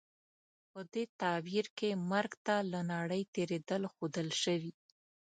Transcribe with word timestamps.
په 0.71 0.79
دې 0.93 1.03
تعبیر 1.21 1.65
کې 1.77 1.89
مرګ 2.11 2.31
ته 2.45 2.55
له 2.71 2.79
نړۍ 2.93 3.21
تېرېدل 3.35 3.81
ښودل 3.93 4.29
شوي. 4.43 4.73